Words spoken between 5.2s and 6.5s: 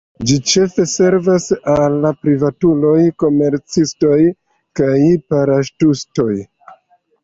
paraŝutistoj.